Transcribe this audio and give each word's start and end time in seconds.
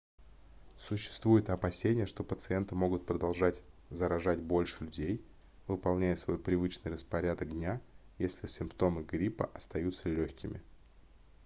существует 0.79 1.51
опасение 1.51 2.07
что 2.07 2.23
пациенты 2.23 2.73
могут 2.73 3.05
продолжать 3.05 3.61
заражать 3.91 4.39
больше 4.41 4.83
людей 4.85 5.23
выполняя 5.67 6.15
свой 6.15 6.39
привычный 6.39 6.91
распорядок 6.93 7.51
дня 7.51 7.79
если 8.17 8.47
симптомы 8.47 9.03
гриппа 9.03 9.51
остаются 9.53 10.09
лёгкими 10.09 10.59